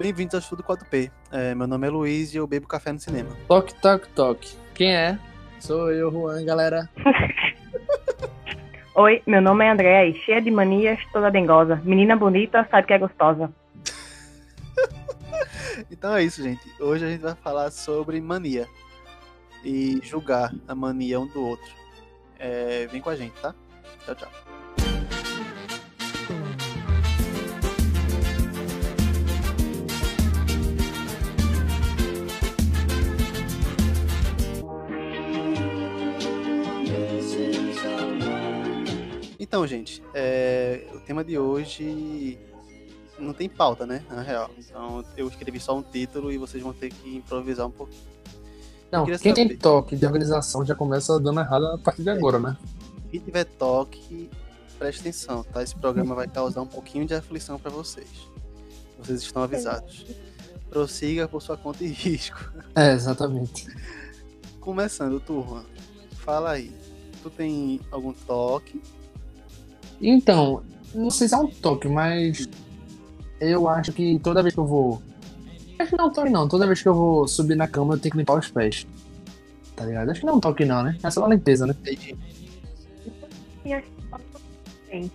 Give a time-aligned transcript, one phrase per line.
[0.00, 1.10] Bem-vindos ao Estudo 4P.
[1.30, 3.36] É, meu nome é Luiz e eu bebo café no cinema.
[3.46, 4.56] Toque, toque, toque.
[4.72, 5.18] Quem é?
[5.58, 6.88] Sou eu, Juan, galera.
[8.96, 11.82] Oi, meu nome é Andréa e cheia de manias, toda dengosa.
[11.84, 13.52] Menina bonita, sabe que é gostosa.
[15.90, 16.66] Então é isso, gente.
[16.80, 18.66] Hoje a gente vai falar sobre mania
[19.62, 21.74] e julgar a mania um do outro.
[22.38, 23.54] É, vem com a gente, tá?
[24.06, 24.49] Tchau, tchau.
[39.50, 42.38] Então, gente, é, o tema de hoje
[43.18, 44.00] não tem pauta, né?
[44.08, 44.48] Na real.
[44.56, 48.00] Então eu escrevi só um título e vocês vão ter que improvisar um pouquinho.
[48.92, 49.56] Não, quem tem saber.
[49.56, 52.56] toque de organização já começa dando errado a partir de agora, né?
[53.10, 54.30] Quem tiver toque,
[54.78, 55.64] preste atenção, tá?
[55.64, 58.28] Esse programa vai causar um pouquinho de aflição para vocês.
[59.00, 60.06] Vocês estão avisados.
[60.68, 62.38] Prossiga por sua conta e risco.
[62.76, 63.66] É, exatamente.
[64.60, 65.64] Começando, turma.
[66.18, 66.72] Fala aí.
[67.20, 68.80] Tu tem algum toque?
[70.00, 70.62] Então,
[70.94, 72.48] não sei se é um toque, mas
[73.40, 75.02] eu acho que toda vez que eu vou.
[75.78, 77.94] Acho que não é um toque não, toda vez que eu vou subir na cama
[77.94, 78.86] eu tenho que limpar os pés.
[79.76, 80.10] Tá ligado?
[80.10, 80.96] Acho que não é um toque não, né?
[81.02, 81.74] É só uma limpeza, né?
[81.80, 82.16] Entendi.
[83.64, 83.86] E acho
[84.90, 85.10] que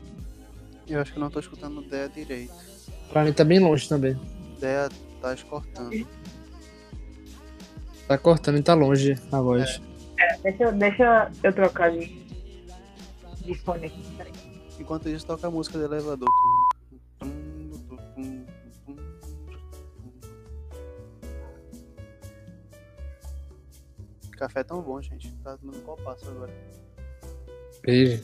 [0.88, 2.54] Eu acho que eu não tô escutando o Dea direito.
[3.12, 4.16] Pra mim tá bem longe também.
[4.60, 4.90] Dea
[5.22, 6.08] tá escortando.
[8.08, 9.82] Tá cortando e tá longe a voz.
[10.44, 12.06] Deixa, eu- deixa eu trocar de,
[13.44, 14.04] de fone aqui.
[14.80, 16.28] Enquanto isso, toca a música do elevador.
[24.32, 25.32] Café é tão bom, gente.
[25.44, 26.54] Tá tomando qual passo agora?
[27.82, 28.22] Beijo.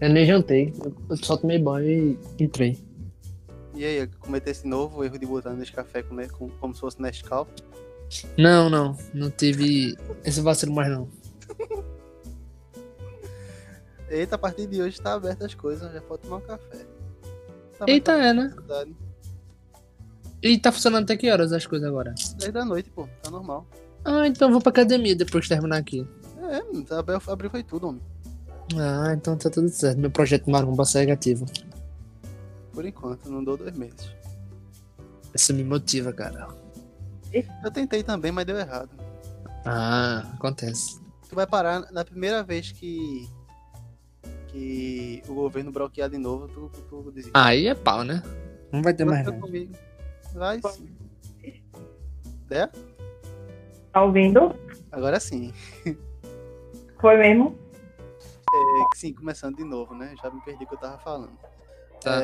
[0.00, 0.72] Eu nem jantei.
[1.08, 2.78] Eu só tomei banho e entrei.
[3.74, 7.00] E aí, cometer esse novo erro de botar nesse café com, com, como se fosse
[7.00, 7.46] Nescau?
[8.38, 8.96] Não, não.
[9.12, 11.08] Não tive esse vacilo mais não.
[14.08, 16.86] Eita, a partir de hoje tá aberto as coisas, já pode tomar um café.
[17.78, 18.48] Tá Eita, é, né?
[18.48, 18.96] tranquilidade.
[20.42, 22.14] E tá funcionando até que horas as coisas agora?
[22.38, 23.66] 10 da noite, pô, tá normal.
[24.04, 26.06] Ah, então vou pra academia depois de terminar aqui.
[26.48, 28.02] É, tá abriu, abriu foi tudo, homem.
[28.74, 29.98] Ah, então tá tudo certo.
[29.98, 31.46] Meu projeto Maromba segue ativo.
[32.72, 34.14] Por enquanto, não dou dois meses.
[35.34, 36.48] Isso me motiva, cara.
[37.64, 38.90] Eu tentei também, mas deu errado.
[39.64, 41.00] Ah, acontece.
[41.28, 43.28] Tu vai parar na primeira vez que.
[44.56, 47.30] Que o governo bloquear de novo, tu, tu desiste.
[47.34, 48.22] Aí é pau, né?
[48.72, 49.74] Não vai ter mais comigo.
[50.34, 50.96] Vai sim.
[52.50, 52.68] É?
[53.92, 54.54] Tá ouvindo?
[54.90, 55.52] Agora sim.
[57.00, 57.58] Foi mesmo?
[58.54, 60.14] É, sim, começando de novo, né?
[60.22, 61.36] Já me perdi o que eu tava falando.
[62.00, 62.20] Tá.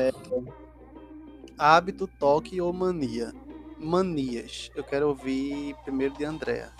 [1.57, 3.33] Hábito, toque ou mania?
[3.77, 4.71] Manias.
[4.75, 6.71] Eu quero ouvir primeiro de Andréa.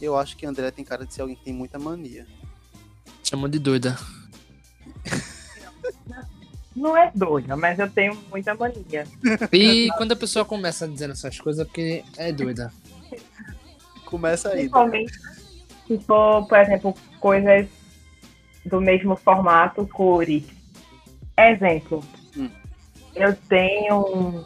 [0.00, 2.26] Eu acho que Andréa tem cara de ser alguém que tem muita mania.
[3.22, 3.96] Chamou de doida.
[6.74, 9.04] Não é doida, mas eu tenho muita mania.
[9.52, 12.72] E quando a pessoa começa dizendo essas coisas é porque é doida.
[14.06, 14.68] Começa aí.
[14.68, 15.12] Principalmente
[15.86, 17.66] se for, por exemplo, coisas
[18.64, 20.44] do mesmo formato, cores.
[21.36, 22.02] Exemplo.
[22.36, 22.50] Hum.
[23.14, 24.44] Eu tenho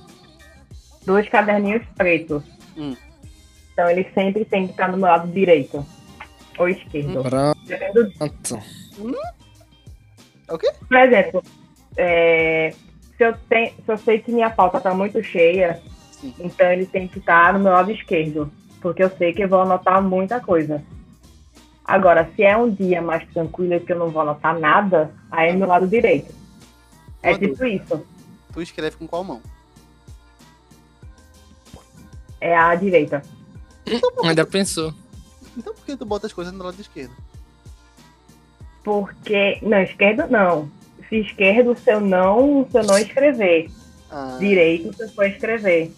[1.05, 2.43] dois caderninhos pretos.
[2.77, 2.97] Hum.
[3.73, 5.85] Então eles sempre têm que estar no meu lado direito.
[6.59, 7.23] Ou esquerdo.
[7.67, 8.63] Depende do Pronto.
[10.89, 11.43] Por exemplo,
[11.97, 12.75] é,
[13.17, 15.81] se, eu tenho, se eu sei que minha pauta tá muito cheia,
[16.13, 16.35] Sim.
[16.39, 19.61] então ele tem que estar no meu lado esquerdo, porque eu sei que eu vou
[19.61, 20.83] anotar muita coisa.
[21.85, 25.51] Agora, se é um dia mais tranquilo e que eu não vou anotar nada, aí
[25.51, 26.35] é no meu lado direito.
[27.23, 28.07] É Uma tipo isso,
[28.53, 29.41] Tu escreve com qual mão?
[32.41, 33.23] é a direita.
[34.25, 34.93] Ainda pensou.
[35.57, 37.15] Então por que tu bota as coisas no lado esquerdo?
[38.83, 39.59] Porque.
[39.63, 40.71] Não, esquerdo não.
[41.09, 43.71] Se esquerdo, se eu não, se eu não escrever.
[44.11, 45.93] Ah, Direito, se eu for escrever.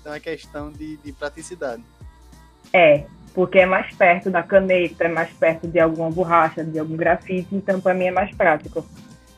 [0.00, 1.82] então é questão de, de praticidade.
[2.72, 3.04] É,
[3.34, 7.54] porque é mais perto da caneta, é mais perto de alguma borracha, de algum grafite,
[7.54, 8.84] então pra mim é mais prático.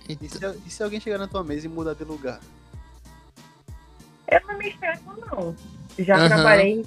[0.09, 2.41] E se, e se alguém chegar na tua mesa e mudar de lugar?
[4.31, 5.55] Eu não me estresso, não.
[5.99, 6.29] Já Aham.
[6.29, 6.87] trabalhei.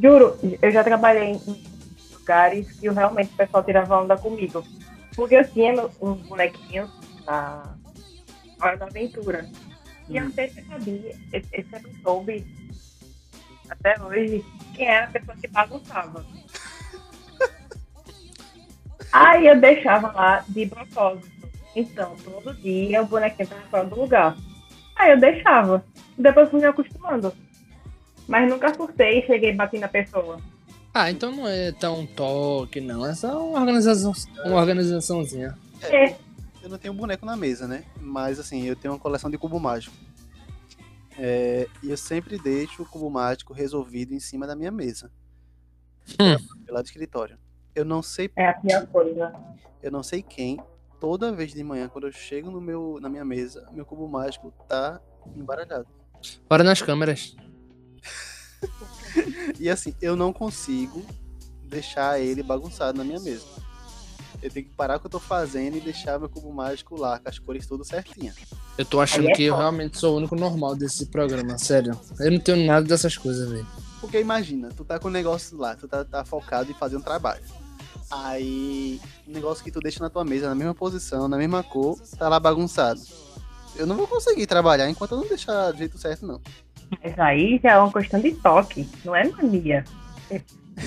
[0.00, 1.64] Juro, eu já trabalhei em
[2.12, 4.62] lugares que eu realmente o pessoal tirava onda comigo.
[5.14, 6.90] Porque eu tinha uns bonequinhos
[7.26, 7.74] na
[8.60, 9.48] Hora da Aventura.
[10.08, 10.32] E eu Hum.
[10.32, 12.46] sempre sabia, eu, eu sempre soube,
[13.68, 14.44] até hoje,
[14.74, 16.24] quem era a pessoa que bagunçava.
[19.12, 21.28] Aí eu deixava lá de propósito.
[21.74, 24.36] Então, todo dia o bonequinho tava fora do lugar.
[24.96, 25.84] Aí eu deixava.
[26.16, 27.32] Depois fui me acostumando.
[28.26, 30.40] Mas nunca surtei e cheguei bati na pessoa.
[30.94, 33.04] Ah, então não é tão toque, não.
[33.04, 34.12] É só uma organização,
[34.44, 35.56] uma organizaçãozinha.
[35.82, 36.14] É.
[36.66, 37.84] Eu não tenho boneco na mesa, né?
[38.00, 39.94] Mas assim, eu tenho uma coleção de cubo mágico.
[41.16, 45.12] É, e eu sempre deixo o cubo mágico resolvido em cima da minha mesa.
[46.20, 46.34] Hum.
[46.68, 47.38] Lá do escritório.
[47.72, 49.32] Eu não sei, É a pior coisa.
[49.80, 50.58] eu não sei quem,
[50.98, 54.52] toda vez de manhã, quando eu chego no meu, na minha mesa, meu cubo mágico
[54.66, 55.00] tá
[55.36, 55.86] embaralhado.
[56.48, 57.36] Bora nas câmeras.
[59.58, 61.02] E assim, eu não consigo
[61.62, 63.46] deixar ele bagunçado na minha mesa.
[64.42, 67.18] Eu tenho que parar o que eu tô fazendo e deixar meu cubo mágico lá,
[67.18, 68.34] com as cores tudo certinha.
[68.76, 71.98] Eu tô achando é que eu realmente sou o único normal desse programa, sério.
[72.20, 73.66] Eu não tenho nada dessas coisas, velho.
[74.00, 77.00] Porque imagina, tu tá com o negócio lá, tu tá, tá focado em fazer um
[77.00, 77.42] trabalho.
[78.10, 81.98] Aí, o negócio que tu deixa na tua mesa, na mesma posição, na mesma cor,
[82.18, 83.00] tá lá bagunçado.
[83.74, 86.40] Eu não vou conseguir trabalhar enquanto eu não deixar do jeito certo, não.
[87.02, 89.84] Mas aí já é uma questão de toque, não é mania.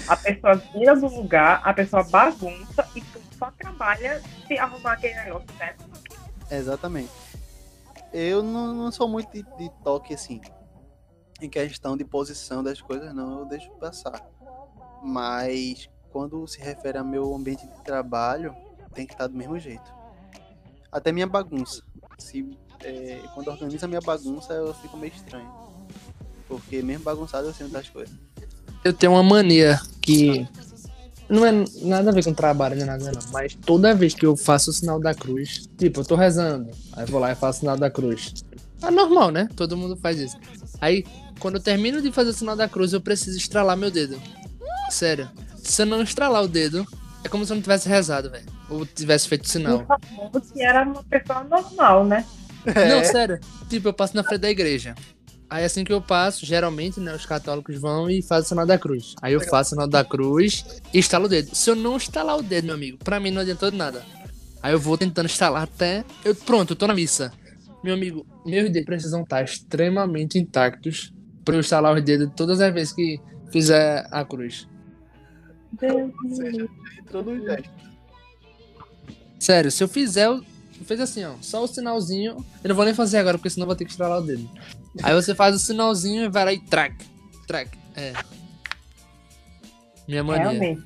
[0.07, 5.15] A pessoa tira do lugar, a pessoa bagunça e tu só trabalha se arrumar aquele
[5.15, 5.86] negócio certo.
[6.51, 7.12] Exatamente.
[8.13, 10.41] Eu não, não sou muito de, de toque assim,
[11.41, 14.21] em questão de posição das coisas, não, eu deixo passar.
[15.01, 18.56] Mas quando se refere ao meu ambiente de trabalho,
[18.94, 19.94] tem que estar do mesmo jeito.
[20.92, 21.83] Até minha bagunça.
[22.18, 22.45] Se,
[22.83, 25.50] é, quando eu organizo a minha bagunça, eu fico meio estranho.
[26.47, 28.13] Porque mesmo bagunçado eu sei onde tá as coisas.
[28.83, 30.47] Eu tenho uma mania que.
[31.29, 31.51] Não é
[31.83, 33.21] nada a ver com trabalho, é nada, não.
[33.31, 37.03] Mas toda vez que eu faço o sinal da cruz, tipo, eu tô rezando, aí
[37.03, 38.33] eu vou lá e faço o sinal da cruz.
[38.81, 39.47] É normal, né?
[39.55, 40.37] Todo mundo faz isso.
[40.81, 41.05] Aí,
[41.39, 44.19] quando eu termino de fazer o sinal da cruz, eu preciso estralar meu dedo.
[44.89, 45.29] Sério.
[45.57, 46.87] Se eu não estralar o dedo,
[47.23, 48.45] é como se eu não tivesse rezado, velho.
[48.69, 49.85] Ou tivesse feito o sinal.
[50.11, 52.25] Mundo que era uma pessoa normal, né?
[52.65, 53.39] Não, sério.
[53.69, 54.95] Tipo, eu passo na frente da igreja.
[55.49, 58.77] Aí assim que eu passo, geralmente, né, os católicos vão e fazem o sinal da
[58.77, 59.15] cruz.
[59.21, 60.63] Aí eu faço o sinal da cruz
[60.93, 61.55] e estalo o dedo.
[61.55, 64.05] Se eu não estalar o dedo, meu amigo, pra mim não adiantou de nada.
[64.61, 66.05] Aí eu vou tentando estalar até.
[66.23, 67.31] Eu, pronto, eu tô na missa.
[67.83, 71.13] Meu amigo, meus dedos precisam estar extremamente intactos
[71.43, 73.19] pra eu estalar os dedos todas as vezes que
[73.51, 74.67] fizer a cruz.
[75.79, 76.67] Deus Ou seja,
[76.99, 77.69] entrou no gesto.
[79.39, 80.29] Sério, se eu fizer,
[80.85, 82.43] fez assim, ó, só o sinalzinho.
[82.63, 84.49] Eu não vou nem fazer agora, porque senão eu vou ter que estralar o dedo.
[85.03, 86.95] Aí você faz o sinalzinho e vai lá e track.
[87.47, 87.77] Track.
[87.95, 88.13] É.
[90.07, 90.49] Minha mania.
[90.49, 90.83] Realmente.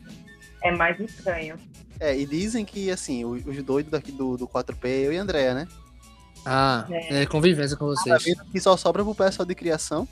[0.63, 1.57] É mais estranho.
[2.00, 5.54] É, e dizem que, assim, os, os doidos daqui do, do 4P, eu e Andréa,
[5.54, 5.68] né?
[6.46, 8.24] Ah, é convivência com Tá vocês.
[8.24, 10.07] vendo que só sobra pro pessoal de criação.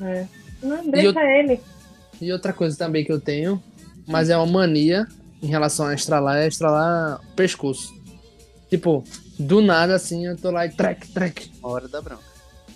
[0.00, 0.26] É.
[0.62, 1.60] Não, E deixa ele.
[2.20, 3.62] E outra coisa também que eu tenho,
[4.06, 5.06] mas é uma mania
[5.42, 7.94] em relação a estralar, é estralar o pescoço.
[8.68, 9.02] Tipo,
[9.38, 11.50] do nada assim, eu tô lá e track.
[11.60, 12.22] Uma hora da bronca.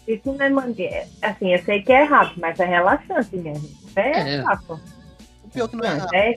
[0.09, 1.07] Isso não é mania.
[1.21, 3.69] Assim, eu sei que é rápido, mas é relaxante mesmo.
[3.95, 4.43] É, É.
[4.43, 4.81] fácil.
[5.45, 6.15] O pior que não é rápido.
[6.15, 6.37] É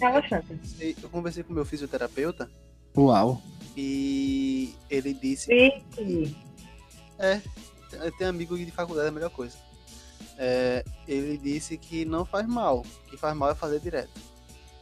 [0.00, 0.58] relaxante.
[1.02, 2.50] Eu conversei com meu fisioterapeuta
[2.96, 3.40] Uau.
[3.76, 5.50] e ele disse.
[7.18, 7.40] É,
[8.18, 9.56] ter amigo de faculdade é a melhor coisa.
[10.38, 14.10] É, ele disse que não faz mal, que faz mal é fazer direto.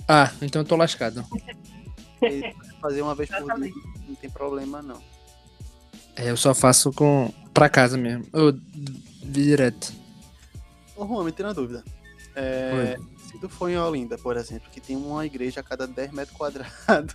[0.08, 1.24] Ah, então eu tô lascado.
[2.20, 3.72] Ele fazer uma vez por dia
[4.24, 5.02] tem problema não.
[6.16, 8.24] É, eu só faço com pra casa mesmo.
[8.32, 8.58] Eu
[9.22, 9.92] direto.
[10.96, 11.84] Ô Juan, me tira uma dúvida.
[12.34, 16.12] É, se tu for em Olinda, por exemplo, que tem uma igreja a cada 10
[16.12, 17.14] metros quadrados,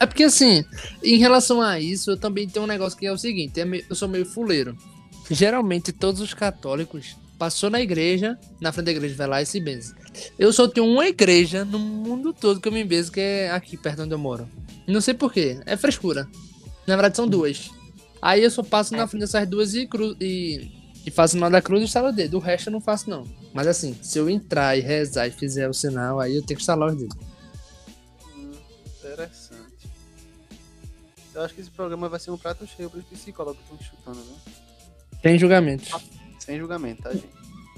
[0.00, 0.64] É porque assim,
[1.02, 3.94] em relação a isso, eu também tenho um negócio que é o seguinte, é eu
[3.94, 4.76] sou meio fuleiro.
[5.30, 9.58] Geralmente todos os católicos passou na igreja, na frente da igreja vai lá e se
[9.58, 9.94] benze.
[10.38, 13.78] Eu só tenho uma igreja no mundo todo que eu me benzo, que é aqui
[13.78, 14.46] perto onde eu moro.
[14.86, 16.28] Não sei porquê, é frescura.
[16.86, 17.70] Na verdade são duas.
[18.20, 20.70] Aí eu só passo na frente dessas duas e, cru, e,
[21.06, 22.36] e faço o sinal da cruz e estalo o dedo.
[22.36, 23.24] O resto eu não faço não.
[23.54, 26.62] Mas assim, se eu entrar e rezar e fizer o sinal, aí eu tenho que
[26.62, 27.16] estalar os dedos.
[28.36, 28.52] hum,
[28.98, 29.88] interessante.
[31.34, 33.88] Eu acho que esse programa vai ser um prato cheio para os psicólogos que estão
[33.88, 34.36] chutando, viu?
[35.22, 36.19] Tem julgamentos.
[36.40, 37.28] Sem julgamento, tá, gente?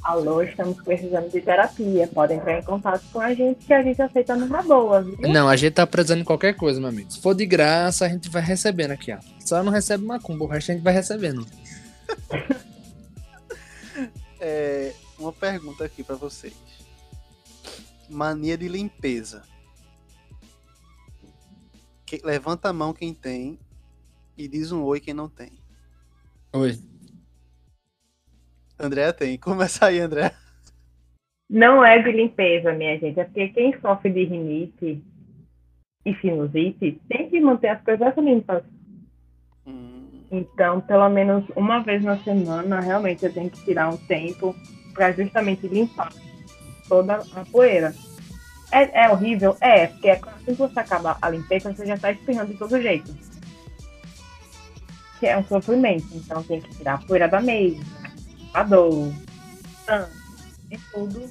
[0.02, 2.09] Alô, estamos precisando de terapia.
[2.09, 5.16] Podem entrar em contato com a gente que a gente aceita numa boa, viu?
[5.21, 7.12] Não, a gente tá precisando de qualquer coisa, meu amigo.
[7.12, 9.19] Se for de graça, a gente vai recebendo aqui, ó.
[9.38, 11.47] Só não recebe macumba, o resto a gente vai recebendo.
[14.45, 16.52] É, uma pergunta aqui para vocês.
[18.11, 19.45] Mania de limpeza.
[22.04, 23.57] Que- levanta a mão quem tem
[24.37, 25.52] e diz um oi quem não tem.
[26.52, 26.76] Oi.
[28.82, 29.38] André tem.
[29.38, 30.32] Começa aí, André.
[31.48, 33.20] Não é de limpeza, minha gente.
[33.20, 35.02] É porque quem sofre de rinite
[36.04, 38.62] e sinusite tem que manter as coisas limpas.
[39.66, 44.56] Hum, Então, pelo menos uma vez na semana, realmente eu tenho que tirar um tempo
[44.94, 46.12] para justamente limpar
[46.88, 47.94] toda a poeira.
[48.72, 49.54] É, é horrível?
[49.60, 52.80] É, porque é assim que você acaba a limpeza, você já está espirrando de todo
[52.80, 53.14] jeito.
[55.20, 56.06] Que é um sofrimento.
[56.14, 57.78] Então tem que tirar a poeira da mesa,
[58.54, 59.12] a dor,
[60.71, 61.30] e tudo.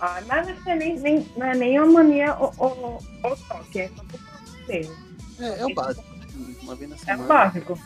[0.00, 3.80] Ah, mas não é nem, nem, não é nem uma mania ou, ou, ou toque,
[3.80, 4.20] é só por
[4.68, 4.96] mesmo.
[5.38, 6.04] É, é o básico.
[6.62, 7.24] Uma vez na É semana.
[7.24, 7.78] o básico.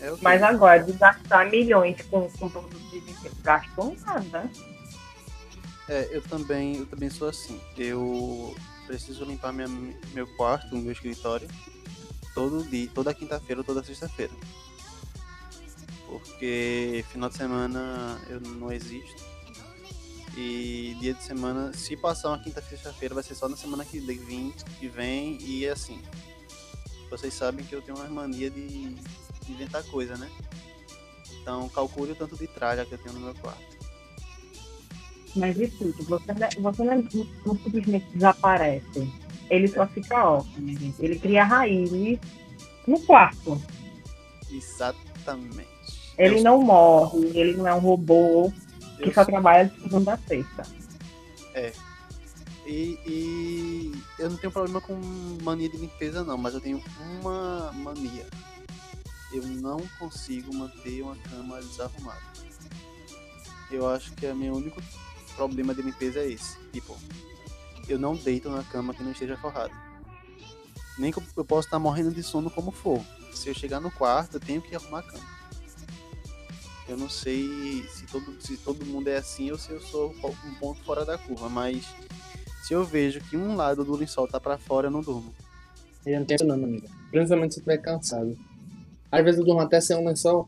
[0.00, 4.50] É o que- Mas agora, de gastar milhões com, com produtos de limpeza, gastou nada.
[5.88, 7.58] É, eu também, eu também sou assim.
[7.76, 8.54] Eu
[8.86, 9.68] preciso limpar minha,
[10.12, 11.48] meu quarto, meu escritório,
[12.34, 14.32] todo dia, toda quinta-feira ou toda sexta-feira.
[16.12, 19.22] Porque final de semana eu não existo.
[20.36, 23.98] E dia de semana, se passar uma quinta sexta-feira, vai ser só na semana que
[24.00, 26.00] vem, que vem e assim.
[27.10, 28.94] Vocês sabem que eu tenho uma mania de,
[29.48, 30.30] inventar coisa, né?
[31.40, 33.76] Então calcule o tanto de tralha que eu tenho no meu quarto.
[35.34, 36.96] Mas e tudo, você, não- você não,
[37.46, 39.10] não simplesmente desaparece.
[39.50, 41.02] Ele só fica ó, minha gente.
[41.04, 42.18] Ele cria raízes
[42.86, 43.60] no quarto.
[44.50, 45.71] Exatamente.
[46.18, 48.52] Ele não morre, ele não é um robô
[48.96, 50.62] que eu só trabalha de segunda a sexta.
[52.66, 54.94] E, e eu não tenho problema com
[55.42, 56.82] mania de limpeza não, mas eu tenho
[57.20, 58.26] uma mania.
[59.32, 62.20] Eu não consigo manter uma cama desarrumada.
[63.70, 64.80] Eu acho que o meu único
[65.34, 66.58] problema de limpeza é esse.
[66.72, 66.96] Tipo,
[67.88, 69.72] eu não deito na cama que não esteja forrada.
[70.98, 73.00] Nem que eu- eu possa estar morrendo de sono como for.
[73.34, 75.31] Se eu chegar no quarto, eu tenho que arrumar a cama.
[76.92, 80.54] Eu não sei se todo, se todo mundo é assim ou se eu sou um
[80.60, 81.86] ponto fora da curva, mas
[82.62, 85.34] se eu vejo que um lado do lençol tá pra fora, eu não durmo.
[86.04, 86.86] Eu não tenho não, meu amigo.
[87.10, 88.36] Principalmente se eu estiver cansado.
[89.10, 90.46] Às vezes eu durmo até sem um lençol.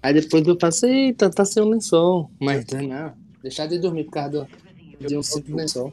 [0.00, 2.30] Aí depois eu faço, eita, tá sem um lençol.
[2.40, 5.92] Mas não, deixar de dormir por causa do, de um simples lençol.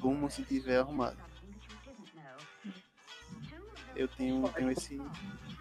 [0.00, 1.16] Durmo se tiver arrumado.
[3.94, 5.00] Eu tenho, tenho esse,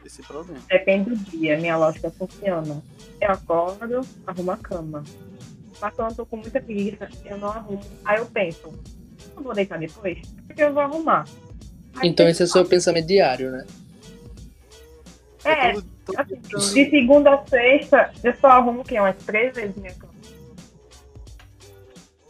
[0.08, 0.62] esse problema.
[0.70, 2.82] Depende do dia, minha lógica funciona.
[3.22, 5.04] Eu acordo, arrumo a cama.
[5.82, 7.82] Mas quando eu tô com muita preguiça, eu não arrumo.
[8.06, 8.74] Aí eu penso,
[9.36, 10.20] não vou deitar depois?
[10.48, 11.26] Porque eu vou arrumar.
[11.96, 13.66] Aí Então esse é o seu pensamento diário, né?
[15.44, 16.36] É, todo- todo- assim,
[16.74, 19.00] de segunda a sexta, eu só arrumo o quê?
[19.00, 20.14] Umas três vezes minha cama.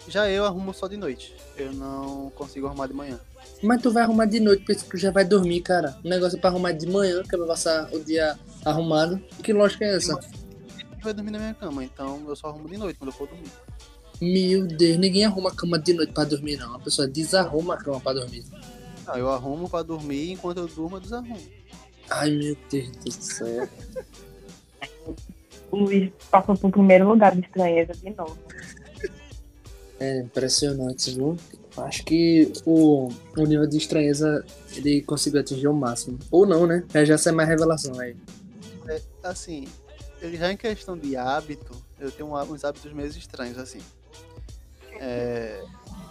[0.07, 1.35] Já eu arrumo só de noite.
[1.55, 3.19] Eu não consigo arrumar de manhã.
[3.63, 5.97] Mas tu vai arrumar de noite, porque tu já vai dormir, cara.
[6.03, 9.17] O negócio é pra arrumar de manhã, que é pra passar o dia arrumado.
[9.41, 10.19] Que lógica é essa?
[11.01, 13.51] Vai dormir na minha cama, então eu só arrumo de noite quando eu for dormir.
[14.21, 16.75] Meu Deus, ninguém arruma a cama de noite pra dormir, não.
[16.75, 18.43] A pessoa desarruma a cama pra dormir.
[19.07, 21.41] Não, eu arrumo pra dormir, enquanto eu durmo eu desarrumo.
[22.09, 23.69] Ai, meu Deus do céu.
[25.71, 28.37] O Luiz passou pro primeiro lugar de estranheza de novo.
[29.99, 31.35] É impressionante, viu?
[31.77, 36.19] Acho que o, o nível de estranheza ele conseguiu atingir o máximo.
[36.29, 36.83] Ou não, né?
[36.93, 38.15] Já já sai mais revelação aí.
[39.23, 39.67] Assim,
[40.21, 43.79] eu já em questão de hábito, eu tenho uns hábitos meio estranhos, assim.
[44.99, 45.63] É,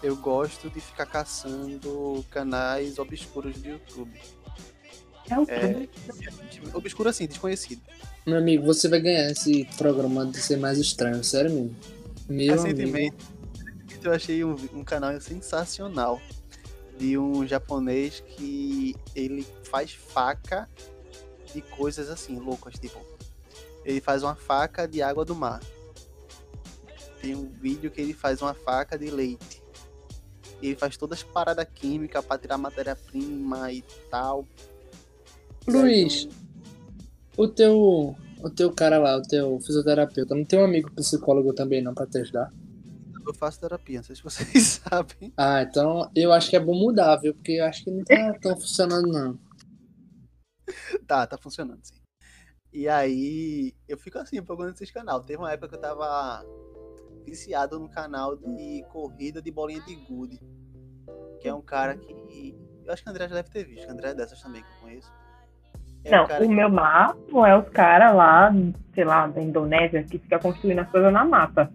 [0.02, 4.20] eu gosto de ficar caçando canais obscuros do YouTube.
[5.30, 5.88] É o É,
[6.74, 7.80] obscuro assim, desconhecido.
[8.26, 11.76] Meu amigo, você vai ganhar esse programa de ser mais estranho, sério mesmo.
[12.28, 13.14] Meu amigo.
[14.02, 16.20] Eu achei um, um canal sensacional
[16.98, 20.68] de um japonês que ele faz faca
[21.52, 22.98] de coisas assim, loucas, tipo,
[23.84, 25.60] ele faz uma faca de água do mar.
[27.20, 29.62] Tem um vídeo que ele faz uma faca de leite.
[30.60, 34.46] Ele faz todas as paradas químicas para tirar matéria-prima e tal.
[35.66, 36.28] Luiz,
[37.36, 41.82] o teu, o teu cara lá, o teu fisioterapeuta, não tem um amigo psicólogo também
[41.82, 42.52] não pra te ajudar?
[43.26, 45.32] Eu faço terapia, não sei se vocês sabem.
[45.36, 47.34] Ah, então eu acho que é bom mudar, viu?
[47.34, 49.38] Porque eu acho que não tá tão funcionando não.
[51.06, 52.00] Tá, tá funcionando, sim.
[52.72, 55.22] E aí, eu fico assim, procurando esses canal.
[55.22, 56.42] Teve uma época que eu tava
[57.24, 60.40] viciado no canal de corrida de bolinha de gude.
[61.40, 62.56] Que é um cara que.
[62.84, 64.62] Eu acho que o André já deve ter visto, que o André é dessas também
[64.62, 65.12] que eu conheço.
[66.04, 68.52] É Não, um o que meu máximo é os caras lá,
[68.94, 71.70] sei lá, da Indonésia, que fica construindo as coisas na mata.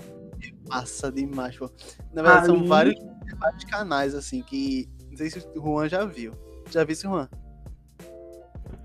[0.68, 1.70] Massa demais, pô.
[2.14, 2.96] Na verdade, Ali- são vários,
[3.40, 4.90] vários canais, assim, que.
[5.10, 6.34] Não sei se o Juan já viu.
[6.70, 7.28] Já viu esse Juan?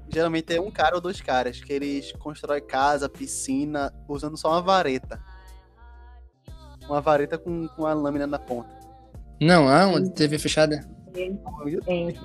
[0.09, 4.61] Geralmente é um cara ou dois caras que eles constroem casa, piscina, usando só uma
[4.62, 5.19] vareta.
[6.87, 8.69] Uma vareta com, com a lâmina na ponta.
[9.41, 10.11] Não, aonde?
[10.11, 10.85] TV fechada?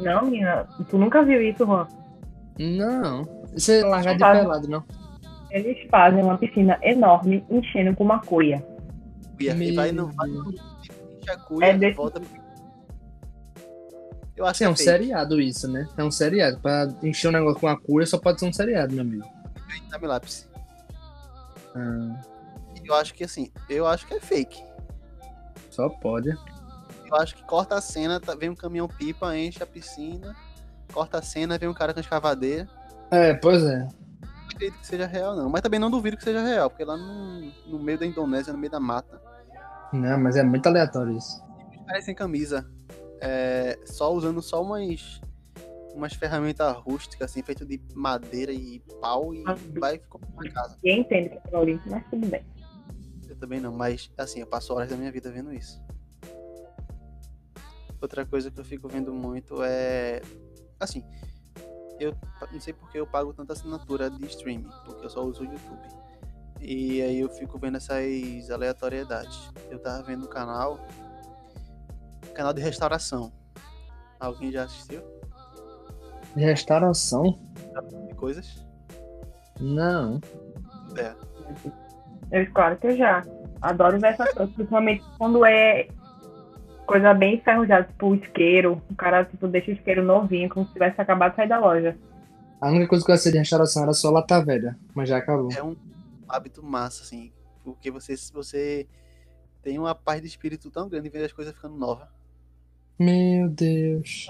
[0.02, 1.88] Não, menina, tu nunca viu isso, Juan?
[2.60, 3.24] Não.
[3.54, 4.84] Você largar de Faz- pelado, não?
[5.50, 8.20] Eles fazem uma piscina enorme enchendo com uma
[9.38, 9.53] cuia.
[9.56, 10.08] Cuia, e vai no.
[10.08, 10.44] Meu Vai no
[11.46, 12.22] cuia, É desse volta.
[14.36, 15.88] Eu acho é um que é fake, seriado isso, né?
[15.98, 16.60] É um seriado.
[16.60, 19.25] Pra encher um negócio com a cuia só pode ser um seriado, meu amigo.
[19.91, 20.48] time lápis.
[21.75, 22.22] Ah,
[22.86, 24.63] Eu acho que assim, eu acho que é fake.
[25.72, 26.29] só pode.
[26.29, 30.36] Eu acho que corta a cena, tá- vem um caminhão pipa, enche a piscina,
[30.94, 32.67] corta a cena, vem um cara com escavadeira.
[33.12, 33.88] É, pois é.
[34.48, 35.50] Não acredito que seja real, não.
[35.50, 38.60] Mas também não duvido que seja real, porque lá no, no meio da Indonésia, no
[38.60, 39.22] meio da mata,
[39.92, 41.44] Não, mas é muito aleatório isso.
[41.86, 42.70] caras sem camisa,
[43.22, 45.22] é, só usando só umas,
[45.94, 49.44] umas ferramentas rústicas, assim, feito de madeira e pau, e
[49.77, 50.77] vai ficou uma casa.
[50.84, 52.46] Ninguém entende que é terrorismo, mas tudo bem.
[53.27, 55.82] Eu também não, mas assim, eu passo horas da minha vida vendo isso.
[58.01, 60.22] Outra coisa que eu fico vendo muito é.
[60.80, 61.04] Assim,
[62.00, 62.16] eu
[62.51, 65.88] não sei porque eu pago tanta assinatura de streaming, porque eu só uso o YouTube.
[66.62, 69.51] E aí eu fico vendo essas aleatoriedades.
[69.70, 70.80] Eu tava vendo um canal.
[72.34, 73.32] Canal de restauração.
[74.20, 75.01] Alguém já assistiu?
[76.36, 77.39] De restauração?
[78.08, 78.66] De coisas?
[79.60, 80.20] Não.
[80.98, 81.13] É.
[82.32, 83.24] Eu, claro que eu já.
[83.62, 85.88] Adoro ver essas coisas, principalmente quando é
[86.88, 88.82] coisa bem enferrujada, tipo o isqueiro.
[88.89, 91.96] O cara tipo, deixa o isqueiro novinho, como se tivesse acabado de sair da loja.
[92.60, 95.50] A única coisa que eu sei de restauração era só lata velha, mas já acabou.
[95.51, 95.75] É um
[96.27, 97.32] hábito massa, assim.
[97.63, 98.88] Porque você, você
[99.62, 102.08] tem uma paz de espírito tão grande em ver as coisas ficando novas.
[102.98, 104.25] Meu Deus.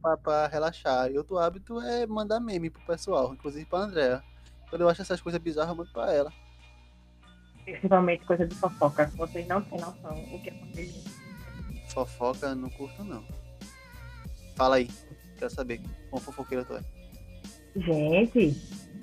[0.00, 1.10] pra, pra relaxar.
[1.10, 4.22] E outro hábito é mandar meme pro pessoal, inclusive pra Andrea.
[4.70, 6.32] Quando eu acho essas coisas bizarras, eu mando pra ela.
[7.64, 9.10] Principalmente coisa de fofoca.
[9.16, 11.17] Vocês não têm noção o que é.
[11.98, 13.24] Fofoca, não curto não.
[14.54, 14.88] Fala aí,
[15.36, 16.80] quero saber quão fofoqueira tu é.
[17.74, 18.56] Gente,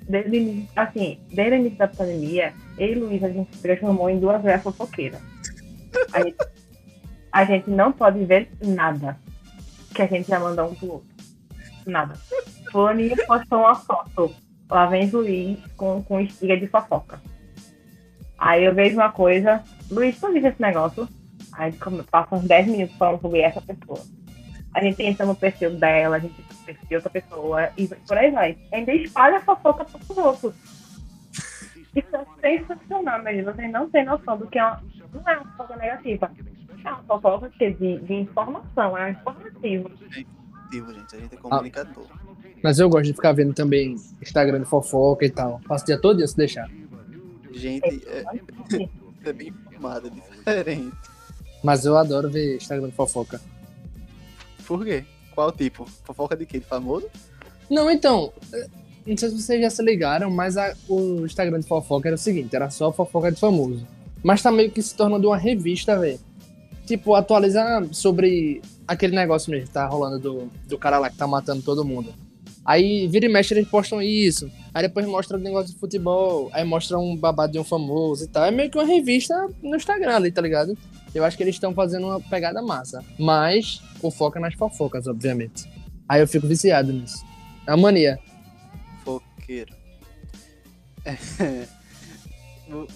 [0.08, 4.18] desde, assim, desde o início da pandemia, eu e Luiz, a gente se transformou em
[4.18, 5.20] duas velhas fofoqueiras.
[6.10, 6.36] A gente,
[7.32, 9.18] a gente não pode ver nada
[9.94, 11.08] que a gente já mandou um pro outro.
[11.86, 12.14] Nada.
[12.72, 14.34] Fulaninho postou uma foto.
[14.70, 17.20] Lá vem Luiz com, com estiga de fofoca.
[18.38, 21.06] Aí eu vejo uma coisa, Luiz, tu esse negócio?
[21.56, 24.00] Aí como- passa uns 10 minutos falando sobre essa pessoa.
[24.74, 27.88] A gente entra no perfil dela, a gente entra no perfil de outra pessoa e
[27.88, 28.58] por aí vai.
[28.72, 30.54] Ainda espalha a fofoca para os outros.
[31.94, 32.08] Isso
[32.42, 34.82] é sensacional, mas vocês não têm noção do que é uma.
[35.14, 36.30] Não é uma fofoca negativa.
[36.84, 39.90] É uma fofoca que de, de informação, é informativo.
[40.70, 42.06] Digo, gente, a gente é comunicador.
[42.62, 45.60] Mas eu gosto de ficar vendo também Instagram de fofoca e tal.
[45.66, 46.68] Passo o dia todo dia se deixar.
[47.52, 48.24] Gente, é,
[49.24, 51.15] é bem informada, diferente.
[51.66, 53.40] Mas eu adoro ver Instagram de fofoca.
[54.64, 55.04] Por quê?
[55.34, 55.84] Qual tipo?
[56.04, 56.60] Fofoca de quê?
[56.60, 57.08] De famoso?
[57.68, 58.32] Não, então.
[58.52, 58.68] eh,
[59.04, 62.18] Não sei se vocês já se ligaram, mas a- o Instagram de fofoca era o
[62.18, 63.84] seguinte: era só fofoca de famoso.
[64.22, 66.20] Mas tá meio que se tornando uma revista, velho.
[66.86, 71.26] Tipo, atualizar sobre aquele negócio mesmo que tá rolando do, do cara lá que tá
[71.26, 72.14] matando todo mundo.
[72.64, 74.48] Aí vira e mexe eles postam isso.
[74.72, 76.48] Aí depois mostra o negócio de futebol.
[76.52, 78.44] Aí mostra um babado de um famoso e tal.
[78.44, 80.76] É meio que uma revista no Instagram ali, tá ligado?
[81.16, 83.02] Eu acho que eles estão fazendo uma pegada massa.
[83.18, 85.66] Mas fofoca nas fofocas, obviamente.
[86.06, 87.24] Aí eu fico viciado nisso.
[87.66, 88.18] É uma mania.
[89.02, 89.74] Fofoqueiro.
[91.06, 91.16] É.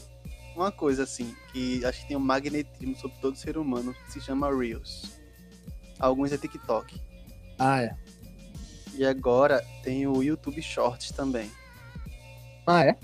[0.54, 4.20] Uma coisa assim, que acho que tem um magnetismo sobre todo ser humano, que se
[4.20, 5.18] chama Reels.
[5.98, 7.00] Alguns é TikTok.
[7.58, 7.96] Ah, é.
[8.94, 11.50] E agora tem o YouTube Shorts também.
[12.66, 12.98] Ah, é?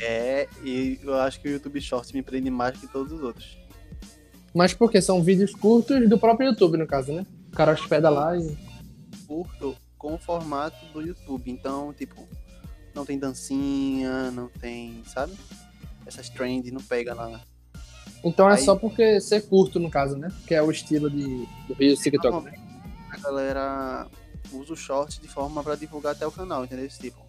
[0.00, 3.61] É, e eu acho que o YouTube Shorts me prende mais que todos os outros.
[4.54, 7.26] Mas porque são vídeos curtos do próprio YouTube, no caso, né?
[7.52, 8.56] O cara hospeda lá e.
[9.26, 11.50] Curto com o formato do YouTube.
[11.50, 12.28] Então, tipo,
[12.94, 15.32] não tem dancinha, não tem, sabe?
[16.06, 17.40] Essas trends não pega lá.
[18.24, 20.30] Então é Aí- só porque ser curto, no caso, né?
[20.46, 22.30] Que é o estilo de, do Rio TikTok.
[22.30, 22.60] Normalmente,
[23.10, 24.06] a galera
[24.52, 26.88] usa o Shorts de forma pra divulgar até o canal, entendeu?
[26.88, 27.20] Tipo,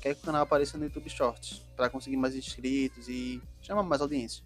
[0.00, 4.00] quer que o canal apareça no YouTube Shorts pra conseguir mais inscritos e chamar mais
[4.00, 4.42] audiência.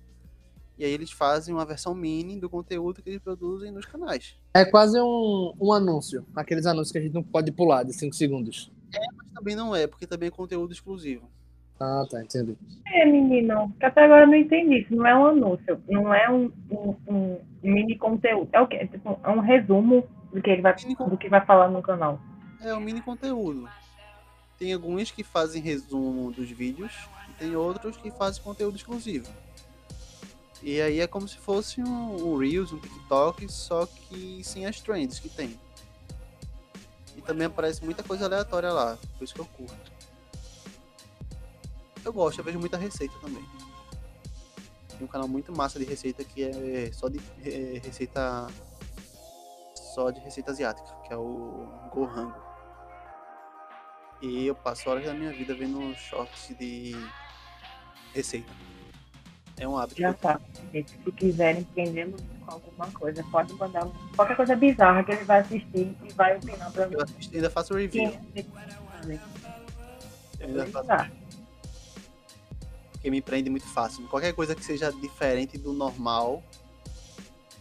[0.79, 4.37] E aí eles fazem uma versão mini do conteúdo que eles produzem nos canais.
[4.55, 6.25] É quase um, um anúncio.
[6.35, 8.73] Aqueles anúncios que a gente não pode pular de 5 segundos.
[9.17, 11.29] Mas também não é, porque também é conteúdo exclusivo.
[11.81, 12.57] Ah, tá, entendi.
[12.87, 14.95] É, menino, que até agora eu não entendi isso.
[14.95, 18.49] Não é um anúncio, não é um, um, um mini conteúdo.
[18.53, 18.87] É o quê?
[18.87, 22.21] Tipo, é um resumo do que ele vai, Mini do que vai falar no canal.
[22.61, 23.69] É um mini conteúdo.
[24.59, 26.93] Tem alguns que fazem resumo dos vídeos
[27.31, 29.29] e tem outros que fazem conteúdo exclusivo.
[30.63, 34.81] E aí é como se fosse um, um Reels, um TikTok, só que sem as
[34.81, 35.59] trends que tem.
[37.17, 39.93] E também aparece muita coisa aleatória lá, por isso que eu curto.
[42.05, 43.45] eu gosto, eu vejo muita receita também.
[44.89, 48.47] Tem um canal muito massa de receita que é só de é, receita.
[49.95, 52.41] Só de receita asiática, que é o Gohango.
[54.23, 56.95] E eu passo horas da minha vida vendo shorts de
[58.15, 58.51] receita.
[59.63, 60.01] É um hábito.
[60.01, 60.41] Já tá.
[60.73, 62.13] Gente, se quiserem aprender
[62.45, 66.73] com alguma coisa, pode mandar qualquer coisa bizarra que ele vai assistir e vai opinar
[66.73, 66.95] pra mim.
[66.95, 68.11] Eu assisto, ainda faço review.
[68.11, 68.49] Sim,
[70.41, 71.13] Eu ainda faço
[72.91, 74.07] porque me prende muito fácil.
[74.09, 76.43] Qualquer coisa que seja diferente do normal,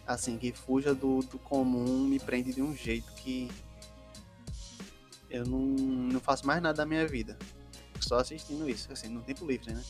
[0.04, 3.48] assim, que fuja do, do comum, me prende de um jeito que
[5.30, 7.38] eu não, não faço mais nada da minha vida.
[8.00, 9.82] Só assistindo isso, assim, no tempo livre, né?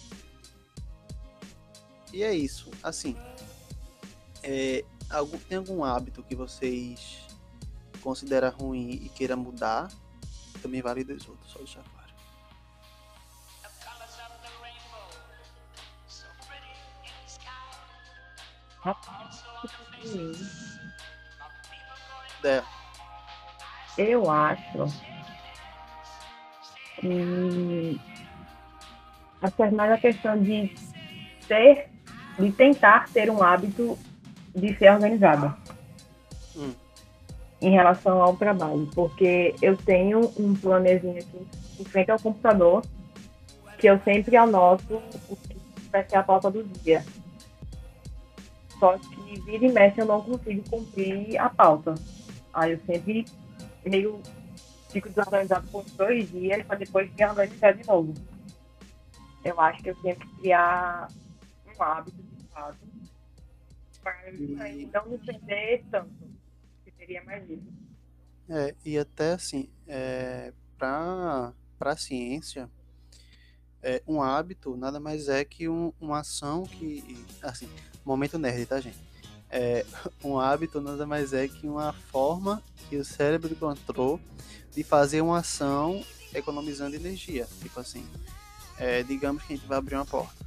[2.13, 3.17] E é isso, assim.
[4.43, 7.27] É, algum, tem algum hábito que vocês
[8.03, 9.89] consideram ruim e queira mudar?
[10.61, 12.03] Também vale dos outros, só deixar claro.
[22.45, 22.63] É.
[23.97, 24.93] Eu acho
[27.07, 28.01] que
[29.73, 30.75] mais a questão de
[31.47, 31.91] ter,
[32.39, 33.99] de tentar ter um hábito
[34.55, 35.57] de ser organizada
[36.55, 36.73] Hum.
[37.61, 41.47] em relação ao trabalho, porque eu tenho um planezinho aqui
[41.81, 42.83] em frente ao computador
[43.79, 45.57] que eu sempre anoto o que
[45.91, 47.05] vai ser a pauta do dia.
[48.79, 51.95] Só que vira e mexe eu não consigo cumprir a pauta.
[52.53, 53.25] Aí eu sempre
[53.85, 54.21] meio
[54.91, 58.13] fico desorganizado por dois dias para depois me organizar de novo.
[59.45, 61.09] Eu acho que eu tenho que criar
[61.79, 62.79] um hábito de fato
[64.03, 66.13] para E- não me perder tanto.
[66.85, 67.63] Que seria mais isso.
[68.49, 72.69] É, e até assim, é, para a ciência,
[73.83, 77.25] é, um hábito nada mais é que um- uma ação que.
[77.43, 77.69] Assim,
[78.05, 78.99] momento nerd, tá, gente?
[79.49, 79.85] É,
[80.25, 84.21] um hábito nada mais é que uma forma que o cérebro encontrou
[84.73, 86.05] de fazer uma ação
[86.35, 87.47] economizando energia.
[87.61, 88.07] Tipo assim,
[88.79, 90.42] é, digamos que a gente vai abrir uma porta.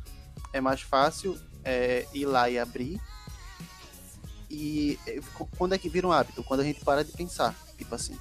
[0.55, 3.01] É mais fácil é, ir lá e abrir.
[4.49, 6.41] E é, qu- quando é que vira um hábito?
[6.45, 7.53] Quando a gente para de pensar.
[7.77, 8.17] Tipo assim,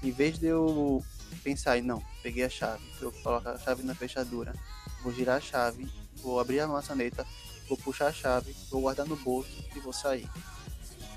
[0.00, 1.04] em vez de eu
[1.42, 4.54] pensar, e não, peguei a chave, eu coloco a chave na fechadura,
[5.02, 5.90] vou girar a chave,
[6.22, 7.26] vou abrir a maçaneta,
[7.68, 10.30] vou puxar a chave, vou guardar no bolso e vou sair.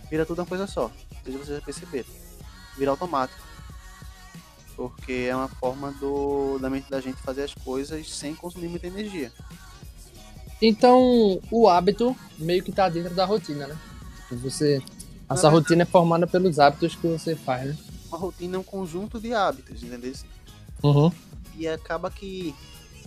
[0.09, 0.91] Vira tudo uma coisa só.
[1.23, 2.09] Se vocês já perceberam.
[2.75, 3.39] Vira automático.
[4.75, 8.87] Porque é uma forma do, da mente da gente fazer as coisas sem consumir muita
[8.87, 9.31] energia.
[10.61, 13.77] Então, o hábito meio que tá dentro da rotina, né?
[14.29, 14.81] Tipo, Você,
[15.27, 17.77] a sua rotina é formada pelos hábitos que você faz, né?
[18.07, 20.13] Uma rotina é um conjunto de hábitos, entendeu?
[20.83, 21.11] Uhum.
[21.55, 22.55] E acaba que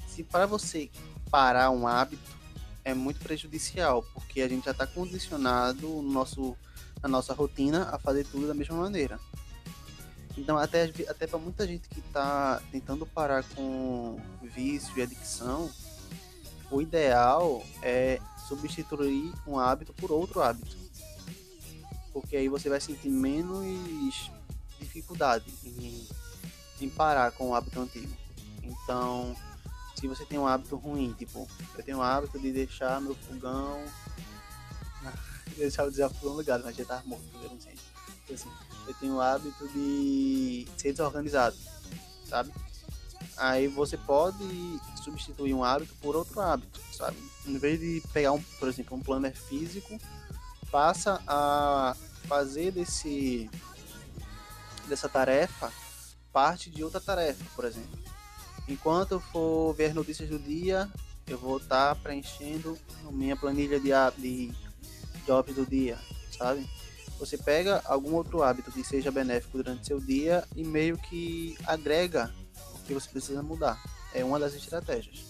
[0.07, 0.91] se para você
[1.31, 2.37] parar um hábito
[2.85, 6.57] é muito prejudicial, porque a gente já está condicionado no nosso,
[7.03, 9.19] na nossa rotina a fazer tudo da mesma maneira.
[10.37, 15.71] Então até, até para muita gente que está tentando parar com vício e adicção,
[16.71, 20.77] o ideal é substituir um hábito por outro hábito.
[22.13, 24.31] Porque aí você vai sentir menos
[24.79, 26.07] dificuldade em,
[26.81, 28.13] em parar com o hábito antigo.
[28.63, 29.35] Então,
[29.99, 33.83] se você tem um hábito ruim, tipo, eu tenho o hábito de deixar meu fogão.
[35.57, 37.75] deixar o desafio ligado, mas já tá morto, eu não sei.
[38.25, 38.51] Então, assim,
[38.87, 41.57] eu tenho o hábito de ser desorganizado,
[42.27, 42.53] sabe?
[43.37, 44.45] Aí você pode
[45.03, 47.17] substituir um hábito por outro hábito, sabe?
[47.47, 49.99] Em vez de pegar, um, por exemplo, um planner físico,
[50.71, 53.49] passa a fazer desse
[54.89, 55.71] dessa tarefa
[56.33, 57.99] parte de outra tarefa, por exemplo.
[58.69, 60.89] Enquanto eu for ver as notícias do dia,
[61.27, 64.55] eu vou estar preenchendo a minha planilha de, de
[65.27, 65.99] jobs do dia,
[66.37, 66.69] sabe?
[67.19, 72.33] Você pega algum outro hábito que seja benéfico durante seu dia e meio que agrega
[72.89, 73.79] que você precisa mudar.
[74.15, 75.23] É uma das estratégias.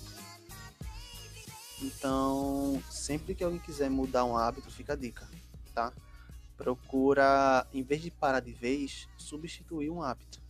[1.82, 5.28] Então, sempre que alguém quiser mudar um hábito, fica a dica,
[5.74, 5.92] tá?
[6.56, 10.40] Procura, em vez de parar de vez, substituir um hábito.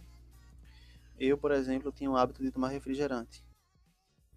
[1.19, 3.45] Eu, por exemplo, tinha o hábito de tomar refrigerante.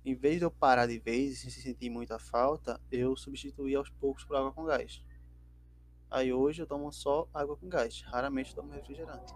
[0.04, 4.24] Em vez de eu parar de vez e sentir muita falta, eu substituí aos poucos
[4.24, 5.02] por água com gás.
[6.10, 9.34] Aí hoje eu tomo só água com gás, raramente tomo refrigerante.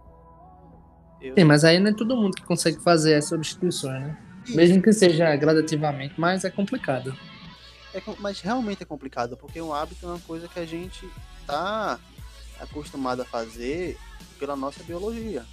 [1.22, 4.18] Eu- Sim, mas aí não é todo mundo que consegue fazer as substituições, né?
[4.50, 7.18] Mesmo que seja gradativamente, mas é complicado.
[7.94, 11.10] É mas realmente é complicado, porque um hábito é uma coisa que a gente
[11.48, 11.98] tá
[12.60, 13.98] acostumado a fazer
[14.38, 15.44] pela nossa biologia.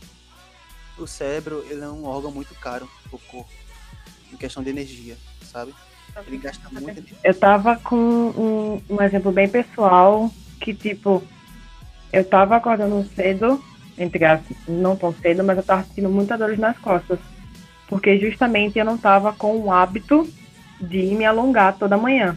[0.98, 3.50] O cérebro, ele é um órgão muito caro pro corpo,
[4.32, 5.16] em questão de energia,
[5.50, 5.74] sabe?
[6.26, 7.16] Ele gasta energia.
[7.24, 11.22] Eu tava com um, um exemplo bem pessoal, que tipo,
[12.12, 13.62] eu tava acordando cedo,
[14.02, 14.20] entre
[14.68, 17.18] não tão cedo, mas eu tava sentindo muita dores nas costas.
[17.88, 20.28] Porque justamente eu não tava com o hábito
[20.80, 22.36] de me alongar toda manhã.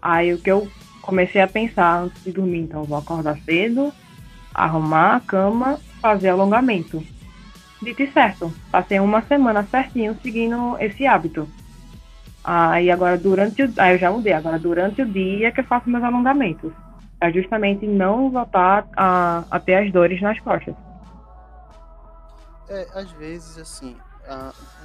[0.00, 0.68] Aí o que eu
[1.02, 3.92] comecei a pensar antes de dormir, então vou acordar cedo,
[4.52, 7.02] arrumar a cama, fazer alongamento.
[7.82, 11.48] Dito e certo, passei uma semana certinho seguindo esse hábito.
[12.42, 13.72] Aí agora durante o.
[13.78, 16.72] Aí eu já mudei, agora durante o dia que eu faço meus alongamentos.
[17.24, 20.74] É justamente não voltar a, a ter as dores nas costas.
[22.68, 23.96] É, às vezes, assim,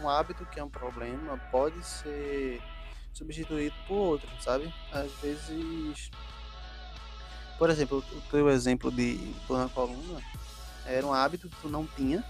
[0.02, 2.62] um hábito que é um problema pode ser
[3.12, 4.74] substituído por outro, sabe?
[4.94, 6.10] Às vezes.
[7.58, 10.22] Por exemplo, o teu exemplo de dor na coluna
[10.86, 12.24] era um hábito que tu não tinha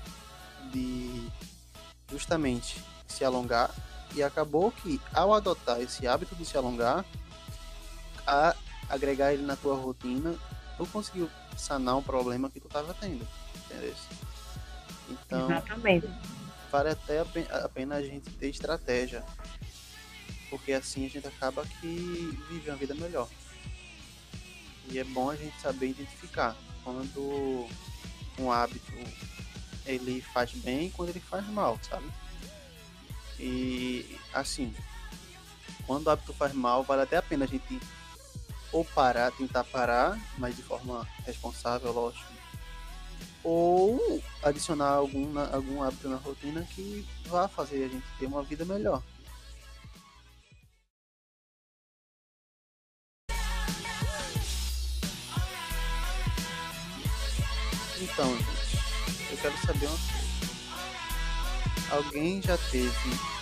[0.72, 1.30] de
[2.12, 3.70] justamente se alongar
[4.16, 7.06] e acabou que ao adotar esse hábito de se alongar,
[8.26, 8.56] a
[8.90, 10.36] agregar ele na tua rotina,
[10.78, 13.28] tu conseguiu sanar um problema que tu estava tendo,
[13.66, 13.94] entendeu?
[15.10, 16.10] Então, Exatamente.
[16.72, 19.24] vale até a pe- a pena a gente ter estratégia,
[20.50, 23.28] porque assim a gente acaba que vive uma vida melhor.
[24.92, 27.68] E é bom a gente saber identificar quando
[28.40, 28.92] um hábito
[29.86, 32.10] ele faz bem e quando ele faz mal, sabe?
[33.40, 34.74] E assim,
[35.86, 37.80] quando o hábito faz mal, vale até a pena a gente
[38.72, 42.32] ou parar, tentar parar, mas de forma responsável, lógico.
[43.44, 48.66] Ou adicionar algum, algum hábito na rotina que vá fazer a gente ter uma vida
[48.66, 49.02] melhor.
[58.02, 60.30] Então, gente, eu quero saber uma coisa.
[61.92, 62.92] Alguém já teve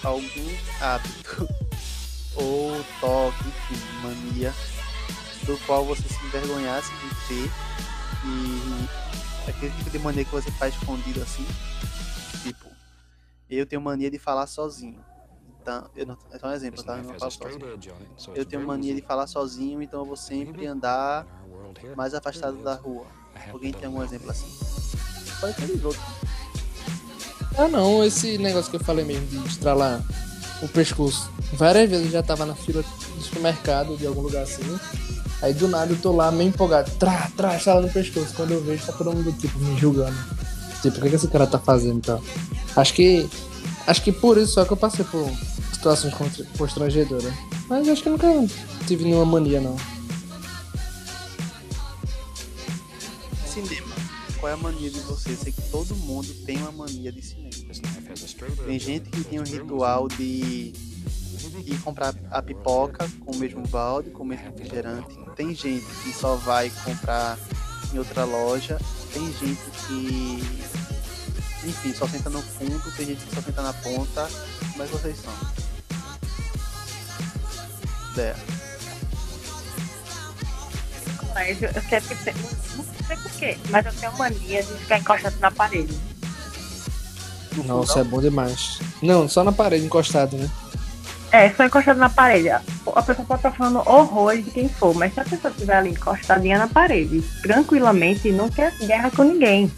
[0.04, 1.48] algum hábito
[2.36, 4.54] ou toque, enfim, mania,
[5.47, 7.51] do qual você se envergonhasse de ter
[8.25, 11.45] e aquele tipo de mania que você faz escondido assim?
[12.43, 12.67] Tipo,
[13.49, 15.03] eu tenho mania de falar sozinho.
[15.62, 16.97] Então, eu não, é só um exemplo, tá?
[16.97, 17.79] Eu não falo sozinho.
[18.36, 21.25] Eu tenho mania de falar sozinho, então eu vou sempre andar
[21.95, 23.05] mais afastado da rua.
[23.51, 24.47] Alguém tem algum exemplo assim?
[25.39, 26.03] Pode ter os outros.
[27.57, 30.03] Ah não, esse negócio que eu falei mesmo de estralar
[30.62, 31.31] o pescoço.
[31.53, 34.63] Várias vezes eu já tava na fila do supermercado, de algum lugar assim.
[35.41, 38.34] Aí do nada eu tô lá meio empolgado, trá, trá, estralando no pescoço.
[38.36, 40.17] Quando eu vejo, tá todo mundo tipo me julgando.
[40.82, 42.21] Tipo, o que, que esse cara tá fazendo e tal.
[42.76, 43.30] Acho que.
[43.86, 45.30] Acho que por isso só que eu passei por
[45.73, 46.13] situações
[46.58, 47.34] constrangedoras.
[47.69, 48.28] Mas acho que eu nunca
[48.86, 49.78] tive nenhuma mania não.
[53.45, 53.95] Cinema.
[54.39, 55.32] Qual é a mania de você?
[55.32, 57.47] Eu sei que todo mundo tem uma mania de cinema.
[58.65, 60.73] Tem gente que tem um ritual de
[61.65, 65.17] ir comprar a pipoca com o mesmo balde, com o mesmo refrigerante.
[65.36, 67.38] Tem gente que só vai comprar
[67.93, 68.79] em outra loja.
[69.13, 70.43] Tem gente que,
[71.63, 72.91] enfim, só senta no fundo.
[72.95, 74.29] Tem gente que só senta na ponta.
[74.71, 75.33] Como é que vocês são?
[78.13, 78.36] Ideia.
[81.33, 82.15] Mas eu, sempre
[82.75, 85.95] não sei porquê, mas eu tenho mania de ficar encostado na parede.
[87.65, 88.79] Nossa, é bom demais.
[89.01, 90.49] Não, só na parede encostado, né?
[91.32, 92.50] É, só encostado na parede.
[92.50, 92.62] A
[93.02, 96.58] pessoa pode estar falando horrores de quem for, mas se a pessoa estiver ali encostadinha
[96.58, 99.70] na parede, tranquilamente, não quer guerra com ninguém.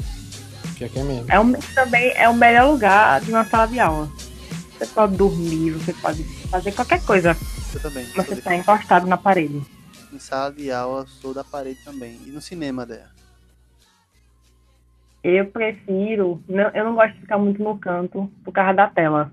[0.76, 1.26] Que é mesmo.
[1.28, 4.10] É um, também é o melhor lugar de uma sala de aula.
[4.78, 7.36] Você pode dormir, você pode fazer qualquer coisa,
[7.74, 8.08] Eu também.
[8.16, 9.62] mas você está encostado na parede.
[10.14, 12.20] Em sala de aula, sou da parede também.
[12.26, 13.08] E no cinema, Dea?
[15.24, 16.42] Eu prefiro.
[16.48, 19.32] Não, eu não gosto de ficar muito no canto por causa da tela.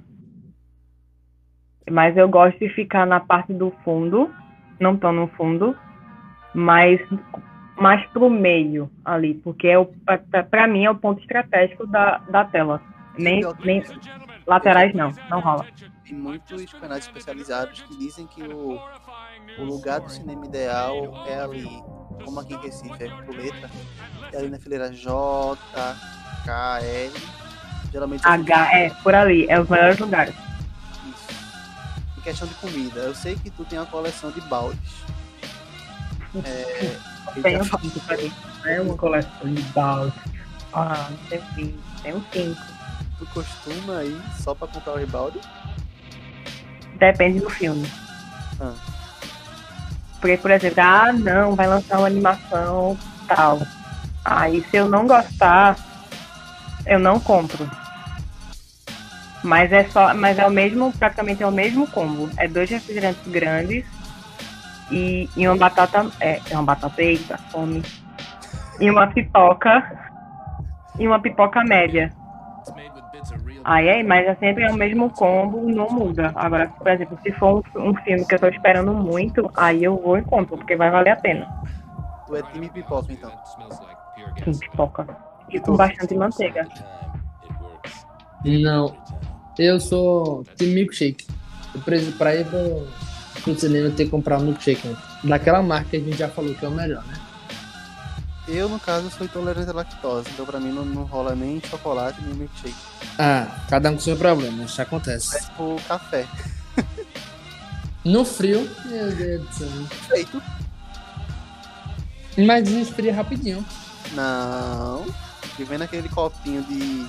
[1.91, 4.31] Mas eu gosto de ficar na parte do fundo.
[4.81, 5.77] Não tão no fundo.
[6.55, 7.01] Mas
[7.77, 9.35] mais pro meio ali.
[9.35, 9.77] Porque é
[10.31, 12.81] pra- pra mim é o ponto estratégico da, da tela.
[13.19, 13.83] Nem, nem
[14.47, 15.11] laterais não.
[15.31, 15.65] Não rola.
[16.05, 18.79] Tem muitos canais especializados que dizem que o,
[19.59, 21.67] o lugar do cinema ideal é ali,
[22.25, 23.71] como aqui em Recife, é Coleta,
[24.33, 25.57] é ali na fileira J,
[26.45, 27.13] K, L.
[27.93, 29.47] Geralmente é H, é, por ali.
[29.49, 30.35] É os melhores lugares.
[32.27, 34.81] Questão de comida, eu sei que tu tem uma coleção de baldes.
[36.45, 36.99] É,
[37.41, 38.33] Tenho cinco mim.
[38.65, 40.19] É uma coleção de baldes.
[40.73, 41.79] Ah, não tem cinco.
[42.03, 42.61] Tenho cinco.
[43.19, 45.43] tu costuma ir só pra comprar os baldes?
[46.99, 47.89] Depende do filme.
[48.61, 48.75] Ah.
[50.21, 53.61] Porque, por exemplo, ah, não, vai lançar uma animação tal.
[54.25, 55.77] Aí, se eu não gostar,
[56.85, 57.71] eu não compro.
[59.47, 62.29] Mas é só, mas é o mesmo, praticamente é o mesmo combo.
[62.37, 63.87] É dois refrigerantes grandes
[64.91, 67.81] e, e uma batata, é, é uma batata, eita, fome.
[68.81, 69.89] E uma pipoca
[70.99, 72.13] e uma pipoca média.
[73.65, 76.33] Aí, aí, mas é sempre é o mesmo combo, não muda.
[76.35, 79.97] Agora, por exemplo, se for um, um filme que eu tô esperando muito, aí eu
[79.97, 81.47] vou e compro, porque vai valer a pena.
[82.27, 83.31] Tu é time pipoca, então.
[84.45, 85.07] Sim, pipoca.
[85.49, 86.67] E com bastante manteiga.
[88.45, 88.95] Não.
[89.59, 91.27] Eu sou time milkshake.
[91.75, 92.87] Eu preciso pra ir pro,
[93.43, 94.87] pro cinema ter que comprar um milkshake.
[94.87, 94.97] né?
[95.25, 97.15] Daquela marca que a gente já falou que é o melhor, né?
[98.49, 102.23] Eu, no caso, sou intolerante à lactose, então pra mim não, não rola nem chocolate
[102.23, 102.75] nem milkshake.
[103.19, 105.31] Ah, cada um com seu problema, isso acontece.
[105.35, 106.27] Mas o café.
[108.05, 109.69] No frio, meu Deus do céu.
[110.09, 110.41] Feito.
[112.39, 113.67] Mas desesfria rapidinho.
[114.13, 115.05] Não.
[115.59, 117.05] E vendo aquele copinho de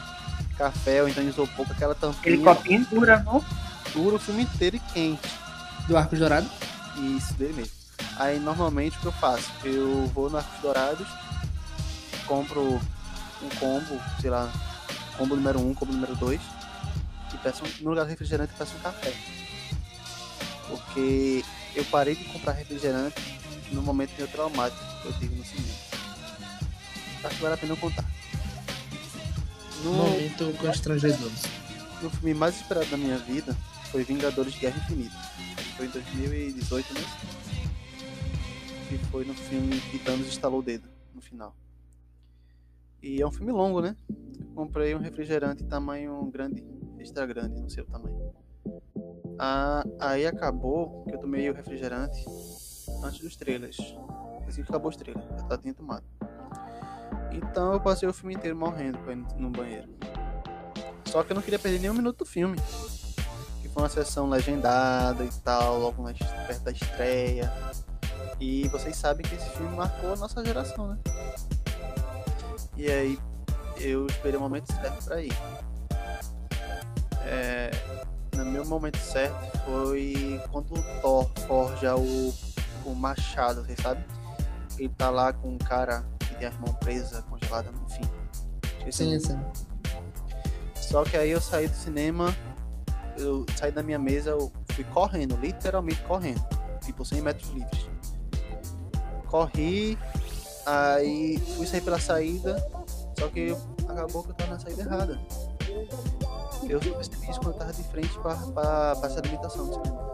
[0.58, 2.20] café ou então isopor com aquela tampinha.
[2.20, 3.44] Aquele copinho dura, não?
[3.94, 5.30] Dura o filme inteiro e quente.
[5.88, 6.50] Do arco dourado.
[6.98, 7.78] Isso, dele mesmo.
[8.18, 9.52] Aí normalmente o que eu faço?
[9.64, 11.08] Eu vou no Arcos Dourados,
[12.26, 12.82] compro
[13.42, 14.52] um combo, sei lá,
[15.18, 16.42] combo número 1, um, combo número 2,
[17.34, 19.14] e peço um, no lugar do refrigerante peço um café.
[20.68, 23.22] Porque eu parei de comprar refrigerante
[23.72, 25.76] no momento meio traumático que eu tive no cinema.
[27.24, 28.17] Acho que vale a pena eu contar.
[29.88, 31.32] No, Momento constrangedor.
[32.02, 33.56] no filme mais esperado da minha vida
[33.90, 35.16] foi Vingadores de Guerra Infinita.
[35.78, 37.10] Foi em 2018 mesmo.
[38.90, 41.56] Que foi no filme que Thanos estalou o dedo no final.
[43.02, 43.96] E é um filme longo, né?
[44.10, 46.66] Eu comprei um refrigerante tamanho grande,
[47.00, 48.34] extra grande, não sei o tamanho.
[49.40, 52.26] Ah, aí acabou que eu tomei o refrigerante
[53.04, 53.78] antes dos trailers.
[54.48, 56.04] Assim que acabou os trailers, eu já tinha tomado.
[57.32, 59.00] Então eu passei o filme inteiro morrendo
[59.38, 59.88] no- banheiro.
[61.06, 62.58] Só que eu não queria perder nenhum minuto do filme.
[63.62, 67.52] Que foi uma sessão legendada e tal, logo perto da estreia.
[68.40, 70.98] E vocês sabem que esse filme marcou a nossa geração, né?
[72.76, 73.20] E aí
[73.80, 75.34] eu esperei o momento certo pra ir.
[77.26, 77.72] É,
[78.36, 82.34] no meu momento certo foi quando o Thor forja o,
[82.86, 84.04] o machado, vocês sabem?
[84.78, 86.06] Ele tá lá com um cara
[86.38, 88.10] tem as mãos presas, congeladas, enfim.
[88.88, 89.40] O Sim, sim.
[90.76, 92.34] Só que aí eu saí do cinema,
[93.18, 96.42] eu saí da minha mesa, eu fui correndo, literalmente correndo.
[96.82, 97.90] Tipo 100 metros livres.
[99.28, 99.98] Corri,
[100.66, 102.56] aí fui sair pela saída,
[103.20, 103.56] só que
[103.88, 105.20] acabou que eu tava na saída errada.
[106.70, 110.14] Eu percebi isso quando eu tava de frente pra, pra, pra essa limitação do cinema.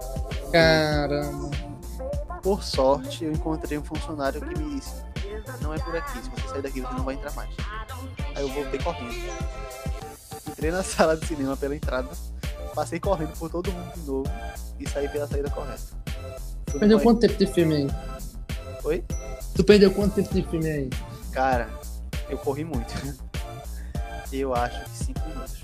[0.52, 1.52] Caramba.
[2.42, 4.94] Por sorte, eu encontrei um funcionário que me disse:
[5.62, 7.50] Não é por aqui, se você sair daqui você não vai entrar mais.
[8.36, 9.14] Aí eu voltei correndo.
[10.50, 12.10] Entrei na sala de cinema pela entrada,
[12.76, 14.32] passei correndo por todo mundo de novo
[14.80, 15.82] e saí pela saída correta.
[16.74, 17.88] No Perdeu quanto tempo de filme aí?
[18.84, 19.04] Oi?
[19.56, 20.90] Tu perdeu quanto tempo de filme aí?
[21.32, 21.70] Cara,
[22.30, 22.94] eu corri muito.
[24.32, 25.64] Eu acho que 5 minutos.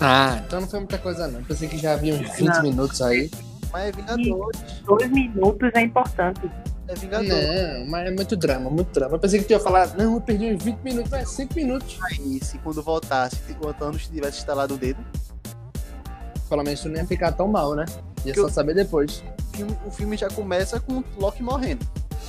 [0.00, 1.44] Ah, então não foi muita coisa não.
[1.44, 2.62] Pensei que já havia uns 20 Não.
[2.62, 3.30] minutos aí.
[3.70, 4.60] Mas é Vingadores.
[4.86, 6.50] Dois minutos é importante.
[6.86, 7.78] É Vingadores.
[7.80, 9.14] Não, mas é muito drama, muito drama.
[9.16, 11.98] Eu pensei que tu ia falar, não, eu perdi uns 20 minutos, mas 5 minutos.
[12.02, 15.02] Aí, se quando voltasse, o Thanos tivesse instalado o dedo,
[16.48, 17.84] Pelo menos tu não ia ficar tão mal, né?
[18.24, 19.24] Ia Que só eu- saber depois.
[19.52, 21.84] o filme, o filme já começa com o Loki morrendo.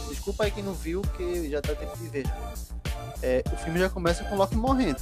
[0.10, 2.26] Desculpa aí quem não viu, porque já dá tempo de ver.
[3.22, 5.02] É, o filme já começa com o Loki morrendo.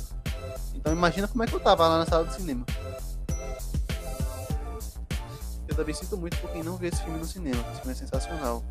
[0.75, 2.65] Então imagina como é que eu tava lá na sala do cinema.
[5.67, 7.63] Eu também sinto muito por quem não vê esse filme no cinema.
[7.71, 8.63] Esse filme é sensacional.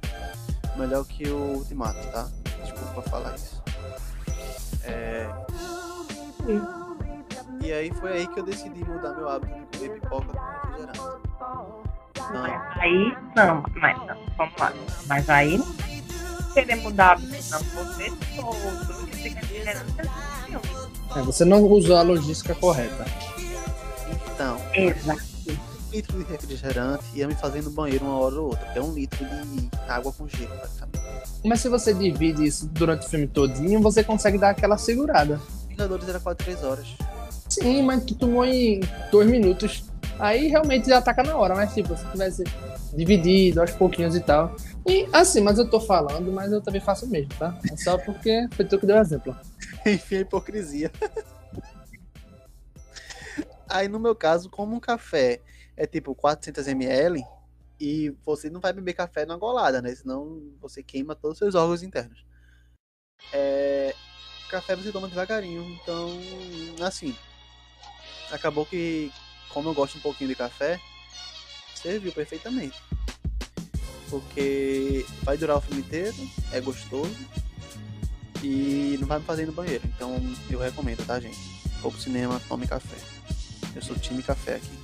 [0.77, 2.29] Melhor que o Ultimato, tá?
[2.63, 3.63] Desculpa falar isso.
[4.85, 5.29] É...
[7.61, 11.01] E aí foi aí que eu decidi mudar meu hábito de comer pipoca com refrigerante.
[12.33, 14.73] Não, aí, não, mas não, vamos lá.
[15.07, 15.67] Mas aí, não
[16.53, 19.93] querer mudar, não, você todo que fica gerando
[21.17, 23.05] É, você não usou a logística correta.
[24.35, 25.32] então, Exato.
[25.93, 28.71] Litro de refrigerante ia me fazer no banheiro uma hora ou outra.
[28.71, 31.03] Até um litro de água com gelo, praticamente.
[31.45, 35.41] Mas se você divide isso durante o filme todinho, você consegue dar aquela segurada.
[35.69, 36.87] Vingadores era quase 3 horas.
[37.49, 38.81] Sim, mas tu tomou em
[39.11, 39.85] dois minutos.
[40.19, 42.45] Aí realmente já ataca na hora, mas tipo, se tivesse
[42.95, 44.57] dividido aos pouquinhos e tal.
[44.87, 47.59] E assim, mas eu tô falando, mas eu também faço o mesmo, tá?
[47.71, 49.37] É só porque foi tu que deu exemplo.
[49.85, 50.91] Enfim, a hipocrisia.
[53.69, 55.41] Aí no meu caso, como um café
[55.77, 57.23] é tipo 400ml
[57.81, 59.95] e você não vai beber café na golada, né?
[59.95, 62.25] Senão você queima todos os seus órgãos internos.
[63.33, 63.95] É...
[64.51, 66.11] Café você toma devagarinho, então
[66.81, 67.17] assim.
[68.31, 69.11] acabou que,
[69.49, 70.79] como eu gosto um pouquinho de café,
[71.75, 72.77] serviu perfeitamente.
[74.11, 76.17] Porque vai durar o filme inteiro,
[76.53, 77.17] é gostoso
[78.43, 79.85] e não vai me fazer no banheiro.
[79.87, 80.21] Então
[80.51, 81.39] eu recomendo, tá, gente?
[81.81, 82.97] Vou pro cinema, tome café.
[83.75, 84.82] Eu sou time café aqui.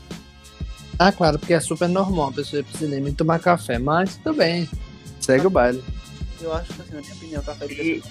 [0.99, 4.16] Ah, claro, porque é super normal a pessoa ir pro cinema e tomar café, mas
[4.16, 4.68] tudo bem.
[5.20, 5.82] Segue o baile.
[6.40, 8.03] Eu acho que, assim, na minha opinião, café de.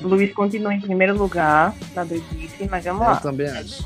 [0.00, 3.16] Luiz continua em primeiro lugar na doidice, mas vamos Eu lá.
[3.16, 3.84] também acho.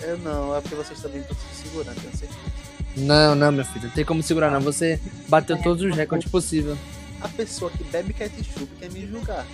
[0.00, 2.40] Eu não, é porque vocês também estão se segurando, tenho certeza.
[2.96, 4.60] Não, não, meu filho, não tem como segurar não.
[4.60, 6.76] Você bateu todos os recordes possíveis.
[7.20, 9.46] A pessoa que bebe ketchup quer me julgar.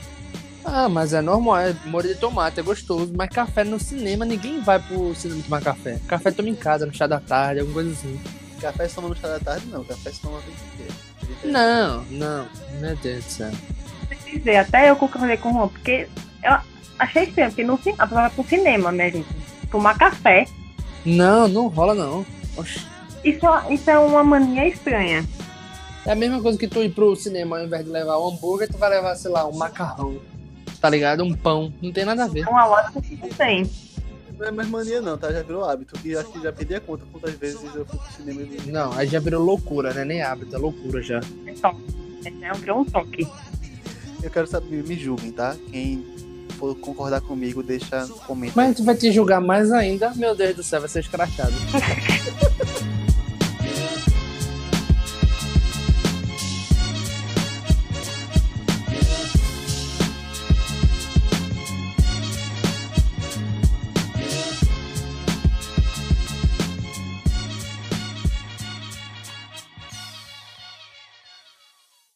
[0.71, 3.13] Ah, mas é normal, é molho de tomate, é gostoso.
[3.17, 5.99] Mas café no cinema, ninguém vai pro cinema tomar café.
[6.07, 8.21] Café toma em casa, no chá da tarde, alguma coisa assim.
[8.61, 9.85] Café se toma no chá da tarde, não.
[9.85, 11.09] Café se toma a vida inteira.
[11.45, 12.49] Não, não,
[12.81, 13.51] meu Deus do céu.
[14.09, 16.09] Quer dizer, até eu concordei com o Juan, porque
[16.43, 16.59] eu
[16.99, 19.29] achei estranho, porque no cinema, a pessoa vai pro cinema, né, gente?
[19.71, 20.47] Tomar café.
[21.05, 22.27] Não, não rola não.
[22.57, 22.87] Oxi.
[23.25, 25.25] Isso, isso é uma mania estranha.
[26.07, 28.69] É a mesma coisa que tu ir pro cinema, ao invés de levar um hambúrguer,
[28.69, 30.19] tu vai levar, sei lá, um macarrão.
[30.81, 31.25] Tá ligado?
[31.25, 31.73] Um pão.
[31.83, 32.47] Não tem nada a ver.
[32.47, 33.71] É uma lógica que não tem.
[34.39, 35.33] Não é mais mania, não, tá?
[35.33, 35.99] Já virou hábito.
[36.05, 38.71] E acho que já perdi a conta quantas vezes eu fui pro cinema e vi.
[38.71, 40.05] Não, aí já virou loucura, né?
[40.05, 41.21] Nem hábito, é loucura já.
[41.47, 41.83] É toque.
[42.25, 43.27] É, virou um toque.
[44.23, 45.57] Eu quero saber, me julguem, tá?
[45.71, 46.05] Quem
[46.59, 48.69] for concordar comigo, deixa um comentário.
[48.69, 51.53] Mas tu vai te julgar mais ainda, meu Deus do céu, vai ser escrachado.